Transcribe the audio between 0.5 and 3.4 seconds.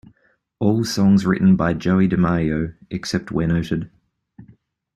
All songs written by Joey DeMaio except